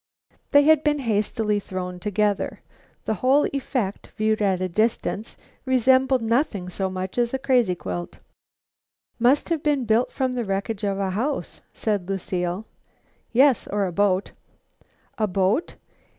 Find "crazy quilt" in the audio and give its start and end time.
7.37-8.17